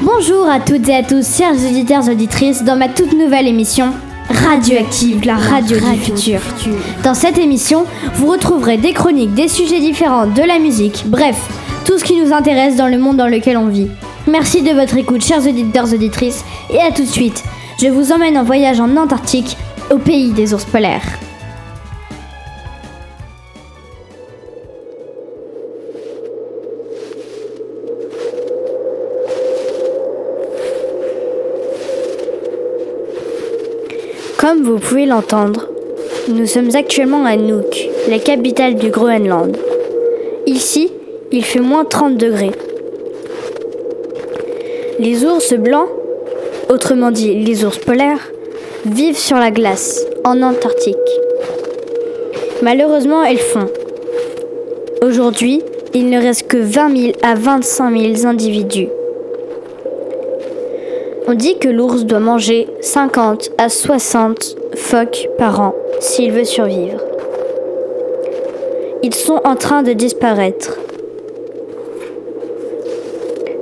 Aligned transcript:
Bonjour 0.00 0.48
à 0.48 0.60
toutes 0.60 0.88
et 0.88 0.94
à 0.94 1.02
tous, 1.02 1.38
chers 1.38 1.54
auditeurs 1.54 2.08
et 2.08 2.12
auditrices, 2.12 2.62
dans 2.62 2.76
ma 2.76 2.88
toute 2.88 3.14
nouvelle 3.14 3.48
émission 3.48 3.92
Radioactive, 4.30 5.24
la 5.26 5.34
radio, 5.34 5.76
du 5.76 5.98
futur. 5.98 6.40
Dans 7.02 7.14
cette 7.14 7.36
émission, 7.36 7.84
vous 8.14 8.28
retrouverez 8.28 8.76
des 8.76 8.92
chroniques, 8.92 9.34
des 9.34 9.48
sujets 9.48 9.80
différents, 9.80 10.28
de 10.28 10.42
la 10.42 10.60
musique, 10.60 11.02
bref, 11.06 11.36
tout 11.84 11.98
ce 11.98 12.04
qui 12.04 12.20
nous 12.20 12.32
intéresse 12.32 12.76
dans 12.76 12.86
le 12.86 12.98
monde 12.98 13.16
dans 13.16 13.26
lequel 13.26 13.56
on 13.56 13.66
vit. 13.66 13.88
Merci 14.28 14.62
de 14.62 14.70
votre 14.70 14.96
écoute, 14.96 15.24
chers 15.24 15.44
auditeurs 15.44 15.92
et 15.92 15.96
auditrices, 15.96 16.44
et 16.70 16.80
à 16.80 16.92
tout 16.92 17.02
de 17.02 17.08
suite. 17.08 17.42
Je 17.82 17.88
vous 17.88 18.12
emmène 18.12 18.38
en 18.38 18.44
voyage 18.44 18.78
en 18.78 18.96
Antarctique, 18.96 19.56
au 19.90 19.98
pays 19.98 20.30
des 20.30 20.54
ours 20.54 20.64
polaires. 20.64 21.18
Comme 34.38 34.62
vous 34.62 34.78
pouvez 34.78 35.04
l'entendre, 35.04 35.66
nous 36.28 36.46
sommes 36.46 36.70
actuellement 36.76 37.24
à 37.24 37.34
Nuuk, 37.34 37.88
la 38.08 38.20
capitale 38.20 38.76
du 38.76 38.88
Groenland. 38.88 39.56
Ici, 40.46 40.92
il 41.32 41.44
fait 41.44 41.58
moins 41.58 41.84
30 41.84 42.16
degrés. 42.16 42.52
Les 45.00 45.24
ours 45.24 45.54
blancs, 45.54 45.88
autrement 46.68 47.10
dit 47.10 47.34
les 47.34 47.64
ours 47.64 47.78
polaires, 47.78 48.30
vivent 48.86 49.18
sur 49.18 49.38
la 49.38 49.50
glace, 49.50 50.06
en 50.22 50.40
Antarctique. 50.40 50.96
Malheureusement, 52.62 53.24
elles 53.24 53.38
font. 53.38 53.66
Aujourd'hui, 55.02 55.62
il 55.94 56.10
ne 56.10 56.22
reste 56.22 56.46
que 56.46 56.58
20 56.58 56.96
000 56.96 57.12
à 57.22 57.34
25 57.34 57.90
000 57.90 58.26
individus. 58.26 58.88
On 61.30 61.34
dit 61.34 61.58
que 61.58 61.68
l'ours 61.68 62.06
doit 62.06 62.20
manger 62.20 62.68
50 62.80 63.50
à 63.58 63.68
60 63.68 64.56
phoques 64.76 65.28
par 65.36 65.60
an 65.60 65.74
s'il 66.00 66.32
veut 66.32 66.46
survivre. 66.46 67.02
Ils 69.02 69.14
sont 69.14 69.38
en 69.44 69.54
train 69.54 69.82
de 69.82 69.92
disparaître. 69.92 70.78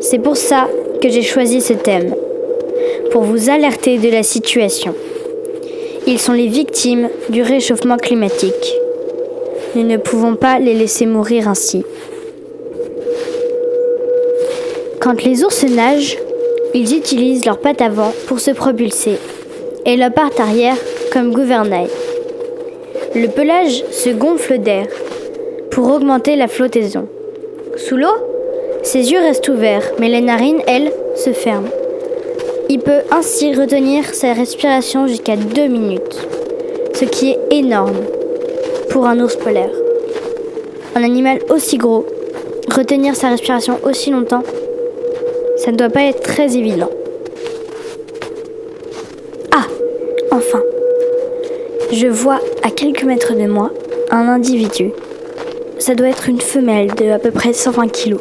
C'est 0.00 0.18
pour 0.18 0.36
ça 0.36 0.68
que 1.00 1.08
j'ai 1.08 1.22
choisi 1.22 1.62
ce 1.62 1.72
thème, 1.72 2.14
pour 3.10 3.22
vous 3.22 3.48
alerter 3.48 3.96
de 3.96 4.10
la 4.10 4.22
situation. 4.22 4.94
Ils 6.06 6.20
sont 6.20 6.34
les 6.34 6.48
victimes 6.48 7.08
du 7.30 7.40
réchauffement 7.40 7.96
climatique. 7.96 8.74
Nous 9.74 9.84
ne 9.84 9.96
pouvons 9.96 10.36
pas 10.36 10.58
les 10.58 10.74
laisser 10.74 11.06
mourir 11.06 11.48
ainsi. 11.48 11.82
Quand 15.00 15.24
les 15.24 15.42
ours 15.44 15.64
nagent, 15.64 16.18
ils 16.74 16.96
utilisent 16.96 17.46
leurs 17.46 17.60
pattes 17.60 17.80
avant 17.80 18.12
pour 18.26 18.40
se 18.40 18.50
propulser 18.50 19.16
et 19.86 19.96
leurs 19.96 20.12
pattes 20.12 20.40
arrière 20.40 20.76
comme 21.12 21.32
gouvernail. 21.32 21.88
Le 23.14 23.28
pelage 23.28 23.84
se 23.92 24.10
gonfle 24.10 24.58
d'air 24.58 24.86
pour 25.70 25.88
augmenter 25.90 26.34
la 26.34 26.48
flottaison. 26.48 27.08
Sous 27.76 27.96
l'eau, 27.96 28.16
ses 28.82 29.12
yeux 29.12 29.20
restent 29.20 29.48
ouverts, 29.48 29.92
mais 30.00 30.08
les 30.08 30.20
narines, 30.20 30.62
elles, 30.66 30.92
se 31.14 31.30
ferment. 31.30 31.68
Il 32.68 32.80
peut 32.80 33.02
ainsi 33.10 33.54
retenir 33.54 34.12
sa 34.14 34.32
respiration 34.32 35.06
jusqu'à 35.06 35.36
deux 35.36 35.68
minutes, 35.68 36.26
ce 36.92 37.04
qui 37.04 37.30
est 37.30 37.38
énorme 37.50 38.00
pour 38.90 39.06
un 39.06 39.20
ours 39.20 39.36
polaire. 39.36 39.70
Un 40.96 41.04
animal 41.04 41.38
aussi 41.50 41.76
gros, 41.76 42.06
retenir 42.68 43.14
sa 43.14 43.28
respiration 43.28 43.78
aussi 43.84 44.10
longtemps, 44.10 44.42
ça 45.64 45.72
ne 45.72 45.78
doit 45.78 45.88
pas 45.88 46.02
être 46.02 46.20
très 46.20 46.58
évident. 46.58 46.90
Ah, 49.50 49.66
enfin. 50.30 50.60
Je 51.90 52.06
vois 52.06 52.40
à 52.62 52.70
quelques 52.70 53.04
mètres 53.04 53.32
de 53.34 53.46
moi 53.46 53.70
un 54.10 54.28
individu. 54.28 54.90
Ça 55.78 55.94
doit 55.94 56.08
être 56.08 56.28
une 56.28 56.40
femelle 56.40 56.94
de 56.94 57.08
à 57.10 57.18
peu 57.18 57.30
près 57.30 57.54
120 57.54 57.88
kg. 57.88 58.16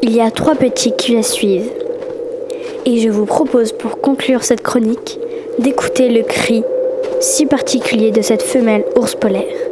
Il 0.00 0.16
y 0.16 0.22
a 0.22 0.30
trois 0.30 0.54
petits 0.54 0.96
qui 0.96 1.12
la 1.14 1.22
suivent. 1.22 1.70
Et 2.86 3.00
je 3.00 3.10
vous 3.10 3.26
propose 3.26 3.72
pour 3.72 4.00
conclure 4.00 4.42
cette 4.42 4.62
chronique 4.62 5.18
d'écouter 5.58 6.08
le 6.08 6.22
cri 6.22 6.64
si 7.20 7.44
particulier 7.44 8.12
de 8.12 8.22
cette 8.22 8.42
femelle 8.42 8.86
ours 8.96 9.14
polaire. 9.14 9.69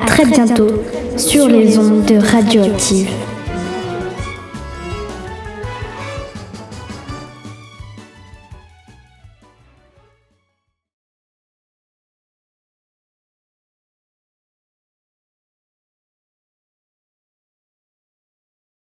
À 0.00 0.06
très 0.06 0.24
bientôt 0.24 0.68
sur 1.16 1.48
les 1.48 1.76
ondes 1.76 2.04
de 2.04 2.18
Radioactive. 2.18 3.08